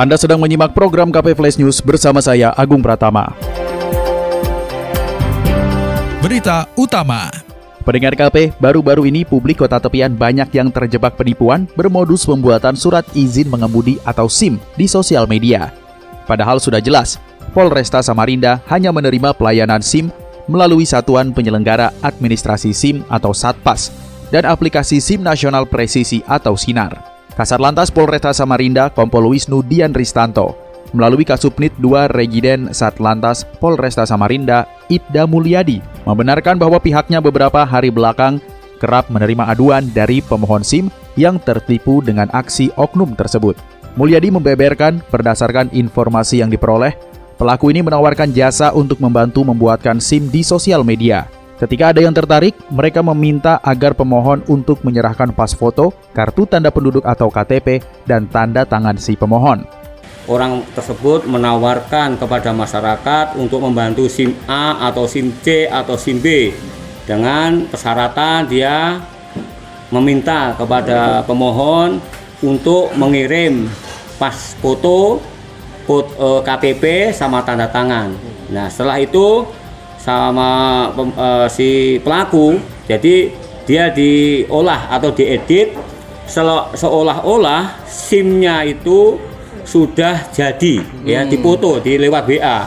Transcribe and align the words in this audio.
Anda 0.00 0.16
sedang 0.16 0.40
menyimak 0.40 0.72
program 0.72 1.12
KP 1.12 1.36
Flash 1.36 1.60
News 1.60 1.84
bersama 1.84 2.24
saya 2.24 2.56
Agung 2.56 2.80
Pratama. 2.80 3.36
Berita 6.24 6.64
utama. 6.72 7.28
Pendengar 7.84 8.16
KP, 8.16 8.56
baru-baru 8.56 9.12
ini 9.12 9.28
publik 9.28 9.60
kota 9.60 9.76
tepian 9.76 10.16
banyak 10.16 10.48
yang 10.56 10.72
terjebak 10.72 11.20
penipuan 11.20 11.68
bermodus 11.76 12.24
pembuatan 12.24 12.80
surat 12.80 13.04
izin 13.12 13.52
mengemudi 13.52 14.00
atau 14.08 14.24
SIM 14.24 14.56
di 14.72 14.88
sosial 14.88 15.28
media. 15.28 15.68
Padahal 16.24 16.64
sudah 16.64 16.80
jelas, 16.80 17.20
Polresta 17.52 18.00
Samarinda 18.00 18.64
hanya 18.72 18.96
menerima 18.96 19.36
pelayanan 19.36 19.84
SIM 19.84 20.08
melalui 20.48 20.88
Satuan 20.88 21.36
Penyelenggara 21.36 21.92
Administrasi 22.00 22.72
SIM 22.72 23.04
atau 23.12 23.36
Satpas 23.36 23.92
dan 24.32 24.48
aplikasi 24.48 24.96
SIM 24.96 25.20
Nasional 25.20 25.68
Presisi 25.68 26.24
atau 26.24 26.56
Sinar. 26.56 27.09
Kasar 27.38 27.62
Lantas 27.62 27.94
Polresta 27.94 28.34
Samarinda 28.34 28.90
Kompol 28.90 29.30
Wisnu 29.30 29.62
Dian 29.62 29.94
Ristanto 29.94 30.58
melalui 30.90 31.22
Kasubnit 31.22 31.70
2 31.78 32.10
Regiden 32.10 32.74
Satlantas 32.74 33.46
Polresta 33.62 34.02
Samarinda 34.02 34.66
Ibda 34.90 35.26
Mulyadi 35.30 35.78
membenarkan 36.02 36.58
bahwa 36.58 36.82
pihaknya 36.82 37.22
beberapa 37.22 37.62
hari 37.62 37.94
belakang 37.94 38.42
kerap 38.82 39.12
menerima 39.12 39.46
aduan 39.52 39.86
dari 39.92 40.24
pemohon 40.24 40.64
SIM 40.64 40.90
yang 41.14 41.38
tertipu 41.38 42.00
dengan 42.00 42.26
aksi 42.32 42.72
oknum 42.74 43.14
tersebut. 43.14 43.54
Mulyadi 43.94 44.32
membeberkan 44.32 45.04
berdasarkan 45.12 45.68
informasi 45.74 46.40
yang 46.40 46.48
diperoleh, 46.48 46.96
pelaku 47.36 47.68
ini 47.70 47.84
menawarkan 47.84 48.32
jasa 48.32 48.72
untuk 48.72 48.98
membantu 49.02 49.44
membuatkan 49.44 50.00
SIM 50.00 50.32
di 50.32 50.40
sosial 50.40 50.80
media. 50.80 51.28
Ketika 51.60 51.92
ada 51.92 52.00
yang 52.00 52.16
tertarik, 52.16 52.56
mereka 52.72 53.04
meminta 53.04 53.60
agar 53.60 53.92
pemohon 53.92 54.40
untuk 54.48 54.80
menyerahkan 54.80 55.28
pas 55.36 55.52
foto, 55.52 55.92
kartu 56.16 56.48
tanda 56.48 56.72
penduduk 56.72 57.04
atau 57.04 57.28
KTP, 57.28 57.84
dan 58.08 58.24
tanda 58.32 58.64
tangan 58.64 58.96
si 58.96 59.12
pemohon 59.12 59.68
orang 60.30 60.62
tersebut 60.78 61.26
menawarkan 61.26 62.14
kepada 62.14 62.54
masyarakat 62.54 63.34
untuk 63.34 63.66
membantu 63.66 64.06
SIM 64.06 64.30
A 64.46 64.78
atau 64.86 65.10
SIM 65.10 65.34
C 65.42 65.66
atau 65.66 65.98
SIM 65.98 66.22
B 66.22 66.54
dengan 67.02 67.66
persyaratan 67.66 68.46
dia 68.46 69.02
meminta 69.90 70.54
kepada 70.54 71.26
pemohon 71.26 71.98
untuk 72.46 72.94
mengirim 72.94 73.66
pas 74.22 74.54
foto, 74.62 75.18
eh, 75.90 76.40
KTP 76.46 77.10
sama 77.10 77.42
tanda 77.42 77.66
tangan. 77.66 78.14
Nah, 78.54 78.70
setelah 78.70 79.02
itu 79.02 79.42
sama 80.00 80.88
uh, 80.96 81.46
si 81.52 82.00
pelaku 82.00 82.56
jadi 82.88 83.30
dia 83.68 83.92
diolah 83.92 84.90
atau 84.90 85.12
diedit 85.12 85.76
seolah-olah 86.74 87.84
SIM-nya 87.86 88.64
itu 88.64 89.18
sudah 89.66 90.30
jadi 90.34 90.82
ya 91.04 91.22
Hmm. 91.22 91.30
dipoto 91.30 91.78
di 91.78 91.94
lewat 92.00 92.24
WA. 92.26 92.58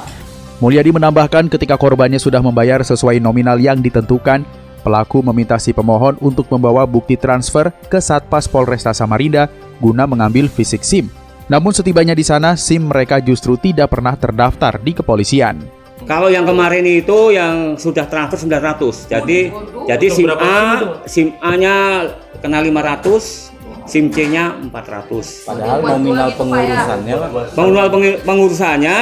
Mulyadi 0.63 0.95
menambahkan 0.95 1.51
ketika 1.51 1.75
korbannya 1.75 2.21
sudah 2.21 2.39
membayar 2.39 2.79
sesuai 2.79 3.19
nominal 3.19 3.59
yang 3.59 3.83
ditentukan, 3.83 4.47
pelaku 4.79 5.19
meminta 5.19 5.59
si 5.59 5.75
pemohon 5.75 6.15
untuk 6.23 6.47
membawa 6.47 6.87
bukti 6.87 7.19
transfer 7.19 7.73
ke 7.91 7.99
Satpas 7.99 8.47
Polresta 8.47 8.95
Samarinda 8.95 9.51
guna 9.83 10.07
mengambil 10.07 10.47
fisik 10.47 10.85
SIM. 10.87 11.11
Namun 11.51 11.75
setibanya 11.75 12.15
di 12.15 12.23
sana, 12.23 12.55
SIM 12.55 12.87
mereka 12.87 13.19
justru 13.19 13.59
tidak 13.59 13.91
pernah 13.91 14.15
terdaftar 14.15 14.79
di 14.79 14.95
kepolisian. 14.95 15.82
Kalau 16.03 16.27
yang 16.27 16.43
kemarin 16.43 16.83
itu 16.83 17.31
yang 17.31 17.79
sudah 17.79 18.05
transfer 18.05 18.35
900. 18.37 19.07
Jadi 19.07 19.51
jadi 19.85 20.05
SIM 20.07 20.29
A, 20.29 20.57
SIM 21.05 21.27
A-nya 21.39 22.07
kena 22.39 22.59
500, 22.59 23.51
SIM 23.83 24.11
C-nya 24.11 24.55
400. 24.67 25.43
Padahal 25.43 25.79
nominal 25.79 26.31
pengurusannya 26.35 27.13
Pak. 27.15 27.29
Pengurusan 27.55 27.89
pengi- 27.91 28.19
pengurusannya 28.23 28.97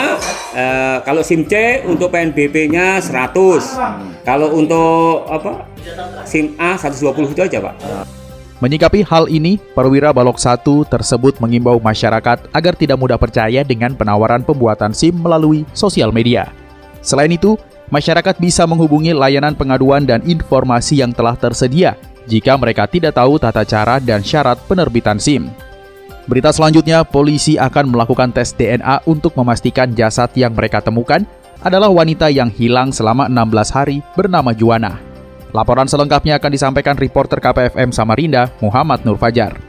eh, 0.54 0.98
kalau 1.02 1.22
SIM 1.22 1.46
C 1.46 1.86
untuk 1.86 2.10
PNBP-nya 2.10 3.02
100. 3.02 3.78
Kalau 4.22 4.54
untuk 4.54 5.26
apa? 5.26 5.66
SIM 6.26 6.54
A 6.58 6.78
120 6.78 7.34
itu 7.34 7.42
aja, 7.42 7.58
Pak. 7.62 7.76
Menyikapi 8.62 9.02
hal 9.02 9.26
ini, 9.26 9.58
Perwira 9.74 10.14
Balok 10.14 10.38
1 10.38 10.86
tersebut 10.86 11.42
mengimbau 11.42 11.82
masyarakat 11.82 12.46
agar 12.54 12.74
tidak 12.78 13.02
mudah 13.02 13.18
percaya 13.18 13.66
dengan 13.66 13.98
penawaran 13.98 14.46
pembuatan 14.46 14.94
SIM 14.94 15.18
melalui 15.18 15.66
sosial 15.74 16.14
media. 16.14 16.61
Selain 17.02 17.30
itu, 17.34 17.58
masyarakat 17.90 18.38
bisa 18.38 18.64
menghubungi 18.70 19.12
layanan 19.12 19.58
pengaduan 19.58 20.06
dan 20.06 20.22
informasi 20.24 21.02
yang 21.02 21.12
telah 21.12 21.36
tersedia 21.36 21.98
jika 22.30 22.54
mereka 22.56 22.86
tidak 22.86 23.18
tahu 23.18 23.42
tata 23.42 23.66
cara 23.66 23.98
dan 23.98 24.22
syarat 24.22 24.58
penerbitan 24.70 25.18
SIM. 25.18 25.50
Berita 26.30 26.54
selanjutnya, 26.54 27.02
polisi 27.02 27.58
akan 27.58 27.92
melakukan 27.92 28.30
tes 28.32 28.54
DNA 28.54 29.04
untuk 29.10 29.34
memastikan 29.34 29.92
jasad 29.98 30.30
yang 30.38 30.54
mereka 30.54 30.80
temukan 30.80 31.26
adalah 31.66 31.90
wanita 31.90 32.30
yang 32.30 32.50
hilang 32.54 32.94
selama 32.94 33.26
16 33.28 33.76
hari 33.76 33.98
bernama 34.14 34.54
Juwana. 34.54 35.02
Laporan 35.52 35.90
selengkapnya 35.90 36.40
akan 36.40 36.52
disampaikan 36.54 36.96
reporter 36.96 37.42
KPFM 37.44 37.92
Samarinda, 37.92 38.48
Muhammad 38.64 39.04
Nur 39.04 39.20
Fajar. 39.20 39.60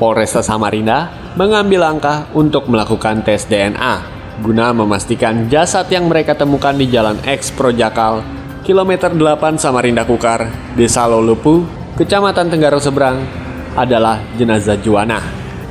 Polresta 0.00 0.42
Samarinda 0.42 1.12
mengambil 1.38 1.86
langkah 1.86 2.26
untuk 2.34 2.66
melakukan 2.66 3.22
tes 3.22 3.46
DNA 3.46 4.17
guna 4.38 4.70
memastikan 4.70 5.50
jasad 5.50 5.90
yang 5.90 6.06
mereka 6.06 6.38
temukan 6.38 6.70
di 6.70 6.86
Jalan 6.86 7.18
X 7.26 7.50
Projakal, 7.50 8.22
kilometer 8.62 9.10
8 9.10 9.58
Samarinda 9.58 10.06
Kukar, 10.06 10.46
Desa 10.78 11.10
Lolupu, 11.10 11.66
Kecamatan 11.98 12.46
Tenggaro 12.46 12.78
Seberang, 12.78 13.18
adalah 13.74 14.22
jenazah 14.38 14.78
Juwana. 14.78 15.18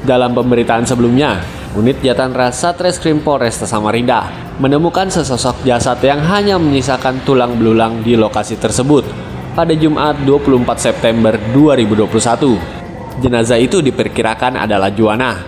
Dalam 0.04 0.36
pemberitaan 0.36 0.84
sebelumnya, 0.84 1.40
unit 1.80 2.04
Jatanra 2.04 2.52
Satreskrim 2.52 3.24
Polresta 3.24 3.64
Samarinda 3.64 4.28
menemukan 4.60 5.08
sesosok 5.08 5.64
jasad 5.64 6.04
yang 6.04 6.20
hanya 6.28 6.60
menyisakan 6.60 7.24
tulang 7.24 7.56
belulang 7.56 8.04
di 8.04 8.20
lokasi 8.20 8.60
tersebut 8.60 9.08
pada 9.56 9.72
Jumat 9.74 10.20
24 10.28 10.68
September 10.76 11.40
2021. 11.56 13.24
Jenazah 13.24 13.58
itu 13.58 13.82
diperkirakan 13.82 14.60
adalah 14.62 14.94
Juwana, 14.94 15.40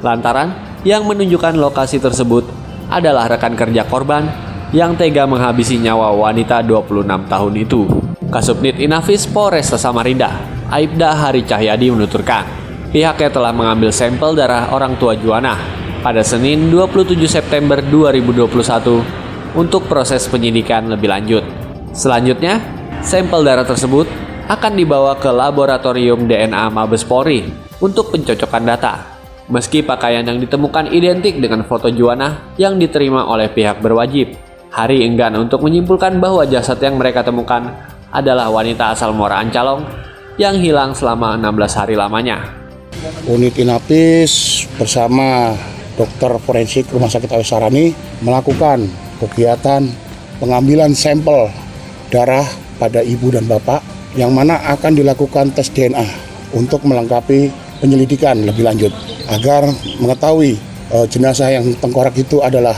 lantaran 0.00 0.80
yang 0.86 1.04
menunjukkan 1.04 1.58
lokasi 1.58 2.00
tersebut 2.00 2.57
adalah 2.88 3.28
rekan 3.28 3.52
kerja 3.52 3.84
korban 3.84 4.24
yang 4.72 4.96
tega 4.96 5.24
menghabisi 5.24 5.80
nyawa 5.80 6.12
wanita 6.12 6.60
26 6.64 7.04
tahun 7.28 7.54
itu. 7.56 7.80
Kasubnit 8.28 8.76
Inafis 8.76 9.24
Polresta 9.24 9.80
Samarinda, 9.80 10.36
Aibda 10.68 11.16
Hari 11.16 11.48
Cahyadi 11.48 11.88
menuturkan, 11.88 12.44
pihaknya 12.92 13.32
telah 13.32 13.52
mengambil 13.56 13.88
sampel 13.88 14.36
darah 14.36 14.68
orang 14.68 15.00
tua 15.00 15.16
Juwana 15.16 15.56
pada 16.04 16.20
Senin 16.20 16.68
27 16.68 17.16
September 17.24 17.80
2021 17.80 19.56
untuk 19.56 19.88
proses 19.88 20.28
penyidikan 20.28 20.92
lebih 20.92 21.08
lanjut. 21.08 21.44
Selanjutnya, 21.96 22.60
sampel 23.00 23.40
darah 23.40 23.64
tersebut 23.64 24.04
akan 24.48 24.72
dibawa 24.76 25.16
ke 25.16 25.32
laboratorium 25.32 26.28
DNA 26.28 26.68
Mabes 26.68 27.04
Polri 27.04 27.48
untuk 27.80 28.12
pencocokan 28.12 28.64
data. 28.64 29.17
Meski 29.48 29.80
pakaian 29.80 30.24
yang 30.28 30.36
ditemukan 30.36 30.92
identik 30.92 31.40
dengan 31.40 31.64
foto 31.64 31.88
Juwana 31.88 32.52
yang 32.60 32.76
diterima 32.76 33.24
oleh 33.24 33.48
pihak 33.48 33.80
berwajib, 33.80 34.36
Hari 34.68 35.00
enggan 35.00 35.32
untuk 35.40 35.64
menyimpulkan 35.64 36.20
bahwa 36.20 36.44
jasad 36.44 36.76
yang 36.84 37.00
mereka 37.00 37.24
temukan 37.24 37.72
adalah 38.12 38.52
wanita 38.52 38.92
asal 38.92 39.16
Muara 39.16 39.40
Ancalong 39.40 39.80
yang 40.36 40.60
hilang 40.60 40.92
selama 40.92 41.40
16 41.40 41.80
hari 41.80 41.94
lamanya. 41.96 42.44
Unit 43.24 43.56
Inapis 43.56 44.64
bersama 44.76 45.56
dokter 45.96 46.36
forensik 46.36 46.84
Rumah 46.92 47.08
Sakit 47.08 47.32
Ayu 47.32 47.46
Sarani 47.48 47.96
melakukan 48.20 48.84
kegiatan 49.24 49.88
pengambilan 50.36 50.92
sampel 50.92 51.48
darah 52.12 52.44
pada 52.76 53.00
ibu 53.00 53.32
dan 53.32 53.48
bapak 53.48 53.80
yang 54.20 54.36
mana 54.36 54.60
akan 54.68 54.94
dilakukan 54.94 55.48
tes 55.56 55.72
DNA 55.72 56.06
untuk 56.52 56.84
melengkapi 56.84 57.48
penyelidikan 57.78 58.42
lebih 58.42 58.66
lanjut 58.66 58.92
agar 59.30 59.66
mengetahui 60.02 60.58
eh, 60.94 61.06
jenazah 61.10 61.50
yang 61.50 61.64
tengkorak 61.78 62.14
itu 62.18 62.42
adalah 62.42 62.74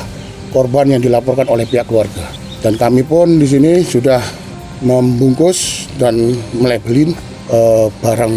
korban 0.51 0.97
yang 0.97 1.03
dilaporkan 1.03 1.47
oleh 1.49 1.65
pihak 1.67 1.87
keluarga. 1.87 2.27
Dan 2.61 2.77
kami 2.77 3.01
pun 3.07 3.41
di 3.41 3.49
sini 3.49 3.81
sudah 3.81 4.21
membungkus 4.85 5.89
dan 5.97 6.37
melabelin 6.57 7.17
eh, 7.49 7.87
barang 8.01 8.35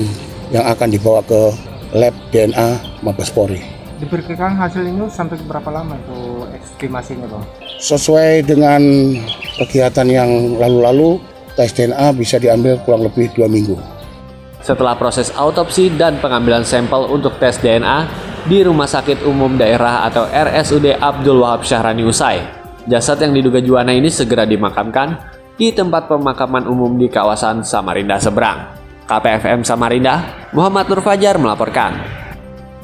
yang 0.53 0.65
akan 0.69 0.87
dibawa 0.91 1.19
ke 1.25 1.41
lab 1.93 2.13
DNA 2.33 3.01
Mabes 3.05 3.29
Polri. 3.33 3.61
diperkirakan 4.01 4.59
hasil 4.59 4.83
ini 4.83 5.07
sampai 5.07 5.39
berapa 5.47 5.69
lama 5.71 5.95
itu 5.95 6.43
estimasinya 6.59 7.23
bang? 7.23 7.43
Sesuai 7.79 8.43
dengan 8.43 8.81
kegiatan 9.63 10.03
yang 10.11 10.59
lalu-lalu, 10.59 11.23
tes 11.55 11.71
DNA 11.71 12.11
bisa 12.11 12.35
diambil 12.35 12.83
kurang 12.83 13.07
lebih 13.07 13.31
dua 13.31 13.47
minggu. 13.47 13.79
Setelah 14.63 14.95
proses 14.95 15.27
autopsi 15.35 15.91
dan 15.91 16.23
pengambilan 16.23 16.63
sampel 16.63 17.11
untuk 17.11 17.35
tes 17.35 17.59
DNA 17.59 18.07
di 18.47 18.63
Rumah 18.63 18.87
Sakit 18.87 19.27
Umum 19.27 19.59
Daerah 19.59 20.07
atau 20.07 20.23
RSUD 20.23 21.03
Abdul 21.03 21.43
Wahab 21.43 21.67
Syahrani 21.67 22.07
usai, 22.07 22.39
jasad 22.87 23.19
yang 23.19 23.35
diduga 23.35 23.59
Juwana 23.59 23.91
ini 23.91 24.07
segera 24.07 24.47
dimakamkan 24.47 25.19
di 25.59 25.75
tempat 25.75 26.07
pemakaman 26.07 26.63
umum 26.63 26.95
di 26.95 27.11
kawasan 27.11 27.61
Samarinda 27.67 28.15
seberang. 28.23 28.79
KPFM 29.03 29.67
Samarinda, 29.67 30.47
Muhammad 30.55 30.87
Nur 30.87 31.03
Fajar 31.03 31.35
melaporkan. 31.35 31.99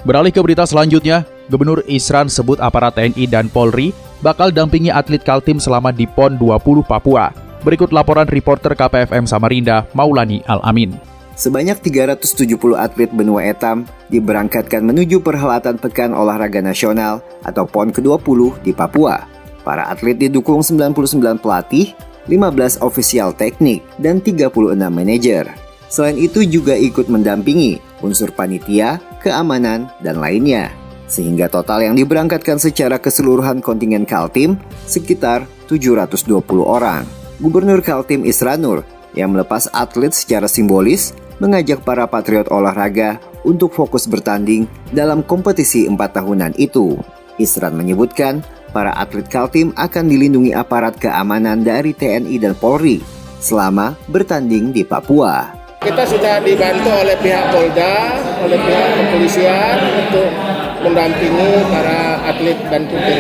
Beralih 0.04 0.36
ke 0.36 0.44
berita 0.44 0.68
selanjutnya, 0.68 1.24
Gubernur 1.48 1.80
Isran 1.88 2.28
sebut 2.28 2.60
aparat 2.60 3.00
TNI 3.00 3.24
dan 3.26 3.48
Polri 3.48 3.96
bakal 4.20 4.52
dampingi 4.52 4.92
atlet 4.92 5.24
Kaltim 5.24 5.64
selama 5.64 5.96
di 5.96 6.04
PON 6.04 6.36
20 6.36 6.84
Papua. 6.84 7.32
Berikut 7.64 7.96
laporan 7.96 8.28
reporter 8.28 8.76
KPFM 8.76 9.24
Samarinda, 9.24 9.88
Maulani 9.96 10.44
Al-Amin. 10.44 11.19
Sebanyak 11.40 11.80
370 11.80 12.76
atlet 12.76 13.08
benua 13.16 13.48
etam 13.48 13.88
diberangkatkan 14.12 14.84
menuju 14.84 15.24
perhelatan 15.24 15.80
Pekan 15.80 16.12
Olahraga 16.12 16.60
Nasional 16.60 17.24
atau 17.48 17.64
PON 17.64 17.96
ke-20 17.96 18.60
di 18.60 18.76
Papua. 18.76 19.24
Para 19.64 19.88
atlet 19.88 20.20
didukung 20.20 20.60
99 20.60 21.40
pelatih, 21.40 21.96
15 22.28 22.84
ofisial 22.84 23.32
teknik, 23.32 23.88
dan 23.96 24.20
36 24.20 24.52
manajer. 24.92 25.48
Selain 25.88 26.20
itu 26.20 26.44
juga 26.44 26.76
ikut 26.76 27.08
mendampingi 27.08 27.80
unsur 28.04 28.36
panitia, 28.36 29.00
keamanan, 29.24 29.88
dan 30.04 30.20
lainnya. 30.20 30.76
Sehingga 31.08 31.48
total 31.48 31.88
yang 31.88 31.96
diberangkatkan 31.96 32.60
secara 32.60 33.00
keseluruhan 33.00 33.64
kontingen 33.64 34.04
Kaltim 34.04 34.60
sekitar 34.84 35.48
720 35.72 36.36
orang. 36.68 37.08
Gubernur 37.40 37.80
Kaltim 37.80 38.28
Isranur 38.28 38.84
yang 39.16 39.32
melepas 39.32 39.72
atlet 39.72 40.12
secara 40.12 40.46
simbolis 40.46 41.16
mengajak 41.40 41.82
para 41.88 42.06
patriot 42.06 42.52
olahraga 42.52 43.18
untuk 43.48 43.72
fokus 43.72 44.06
bertanding 44.06 44.68
dalam 44.92 45.24
kompetisi 45.24 45.88
empat 45.88 46.20
tahunan 46.20 46.54
itu. 46.60 47.00
Isran 47.40 47.76
menyebutkan, 47.80 48.44
para 48.76 48.94
atlet 48.94 49.26
Kaltim 49.26 49.74
akan 49.74 50.06
dilindungi 50.06 50.54
aparat 50.54 51.00
keamanan 51.00 51.64
dari 51.64 51.96
TNI 51.96 52.36
dan 52.38 52.54
Polri 52.54 53.02
selama 53.40 53.96
bertanding 54.12 54.76
di 54.76 54.84
Papua. 54.84 55.56
Kita 55.80 56.04
sudah 56.04 56.44
dibantu 56.44 56.92
oleh 56.92 57.16
pihak 57.24 57.56
Polda, 57.56 58.20
oleh 58.44 58.60
pihak 58.60 58.90
kepolisian 59.00 59.78
untuk 59.96 60.28
mendampingi 60.84 61.64
para 61.72 62.20
atlet 62.28 62.60
dan 62.68 62.84
putri. 62.92 63.18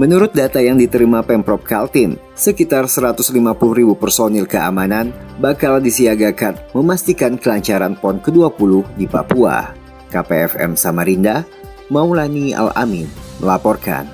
Menurut 0.00 0.32
data 0.32 0.56
yang 0.56 0.80
diterima 0.80 1.20
Pemprov 1.20 1.60
Kaltim, 1.68 2.16
sekitar 2.32 2.88
150 2.88 3.28
ribu 3.76 3.92
personil 3.92 4.48
keamanan 4.48 5.12
bakal 5.36 5.84
disiagakan 5.84 6.56
memastikan 6.72 7.36
kelancaran 7.36 7.92
PON 8.00 8.16
ke-20 8.24 8.88
di 8.96 9.04
Papua. 9.04 9.76
KPFM 10.08 10.80
Samarinda, 10.80 11.44
Maulani 11.92 12.56
Al-Amin 12.56 13.04
melaporkan. 13.36 14.08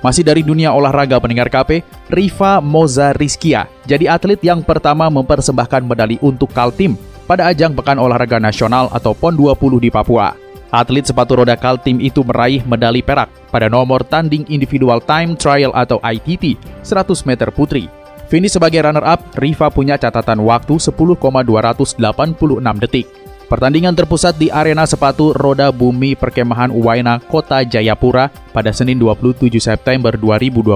Masih 0.00 0.24
dari 0.24 0.40
dunia 0.40 0.72
olahraga 0.72 1.20
pendengar 1.20 1.52
KP, 1.52 1.84
Riva 2.08 2.64
Moza 2.64 3.12
Rizkia 3.12 3.68
jadi 3.84 4.16
atlet 4.16 4.40
yang 4.40 4.64
pertama 4.64 5.12
mempersembahkan 5.12 5.84
medali 5.84 6.16
untuk 6.24 6.48
Kaltim 6.56 6.96
pada 7.28 7.52
ajang 7.52 7.76
Pekan 7.76 8.00
Olahraga 8.00 8.40
Nasional 8.40 8.88
atau 8.88 9.12
PON 9.12 9.36
20 9.36 9.76
di 9.76 9.92
Papua. 9.92 10.41
Atlet 10.72 11.04
sepatu 11.04 11.36
roda 11.36 11.52
Kaltim 11.52 12.00
itu 12.00 12.24
meraih 12.24 12.64
medali 12.64 13.04
perak 13.04 13.28
pada 13.52 13.68
nomor 13.68 14.00
tanding 14.08 14.48
individual 14.48 15.04
time 15.04 15.36
trial 15.36 15.68
atau 15.76 16.00
ITT 16.00 16.56
100 16.80 17.28
meter 17.28 17.52
putri. 17.52 17.92
Finish 18.32 18.56
sebagai 18.56 18.80
runner-up, 18.80 19.20
Riva 19.36 19.68
punya 19.68 20.00
catatan 20.00 20.40
waktu 20.40 20.80
10,286 20.80 22.00
detik. 22.80 23.04
Pertandingan 23.52 23.92
terpusat 23.92 24.40
di 24.40 24.48
arena 24.48 24.88
sepatu 24.88 25.36
roda 25.36 25.68
bumi 25.68 26.16
perkemahan 26.16 26.72
Uwaina, 26.72 27.20
Kota 27.20 27.60
Jayapura 27.60 28.32
pada 28.56 28.72
Senin 28.72 28.96
27 28.96 29.60
September 29.60 30.16
2021. 30.16 30.72